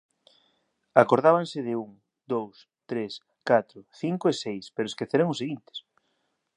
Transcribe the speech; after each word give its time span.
Acordábanse 1.03 1.59
de 1.67 1.73
un, 1.85 1.91
dous, 2.33 2.57
tres, 2.89 3.13
catro, 3.49 3.79
cinco 4.01 4.25
e 4.33 4.35
seis 4.43 4.65
pero 4.75 4.89
esqueceran 4.91 5.31
os 5.33 5.39
seguintes. 5.41 5.77